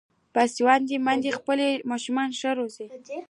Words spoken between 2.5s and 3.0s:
روزي.